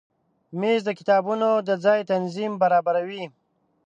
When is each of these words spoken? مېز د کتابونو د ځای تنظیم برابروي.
مېز 0.59 0.81
د 0.85 0.89
کتابونو 0.99 1.49
د 1.67 1.69
ځای 1.85 1.99
تنظیم 2.11 2.53
برابروي. 2.61 3.23